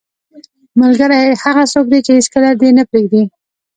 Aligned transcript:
ملګری 0.79 1.39
هغه 1.43 1.63
څوک 1.73 1.85
دی 1.91 1.99
چې 2.05 2.11
هیڅکله 2.17 2.49
دې 2.61 2.69
نه 2.77 2.83
پرېږدي. 2.89 3.23